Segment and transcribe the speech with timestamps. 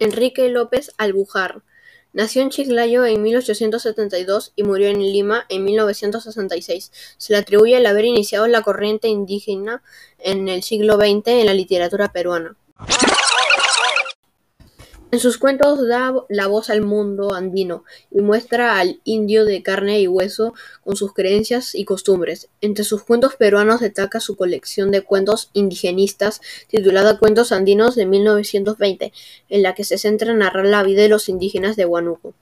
[0.00, 1.64] Enrique López Albujarra
[2.12, 5.76] nació en Chiclayo en mil ochocientos setenta y dos y murió en Lima en mil
[5.76, 6.92] novecientos sesenta y seis.
[7.16, 9.82] Se le atribuye el haber iniciado la corriente indígena
[10.18, 12.56] en el siglo veinte en la literatura peruana.
[15.10, 20.02] En sus cuentos da la voz al mundo andino y muestra al indio de carne
[20.02, 20.52] y hueso
[20.84, 22.50] con sus creencias y costumbres.
[22.60, 28.22] Entre sus cuentos peruanos destaca su colección de cuentos indigenistas titulada Cuentos andinos de mil
[28.22, 29.14] novecientos veinte,
[29.48, 32.34] en la que se centra en narrar la vida de los indígenas de Huánuco.